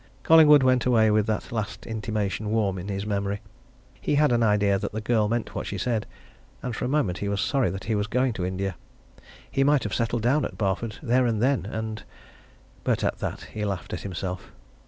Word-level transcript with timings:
Collingwood 0.23 0.63
went 0.63 0.87
away 0.87 1.11
with 1.11 1.27
that 1.27 1.51
last 1.51 1.85
intimation 1.85 2.49
warm 2.49 2.79
in 2.79 2.87
his 2.87 3.05
memory. 3.05 3.39
He 4.01 4.15
had 4.15 4.31
an 4.31 4.41
idea 4.41 4.79
that 4.79 4.93
the 4.93 4.99
girl 4.99 5.29
meant 5.29 5.53
what 5.53 5.67
she 5.67 5.77
said 5.77 6.07
and 6.63 6.75
for 6.75 6.85
a 6.85 6.89
moment 6.89 7.19
he 7.19 7.29
was 7.29 7.39
sorry 7.39 7.69
that 7.69 7.83
he 7.83 7.93
was 7.93 8.07
going 8.07 8.33
to 8.33 8.43
India. 8.43 8.75
He 9.51 9.63
might 9.63 9.83
have 9.83 9.93
settled 9.93 10.23
down 10.23 10.43
at 10.43 10.57
Barford 10.57 10.97
there 11.03 11.27
and 11.27 11.39
then, 11.39 11.67
and 11.67 12.01
but 12.83 13.03
at 13.03 13.19
that 13.19 13.41
he 13.53 13.63
laughed 13.63 13.93
at 13.93 14.01
himself. 14.01 14.51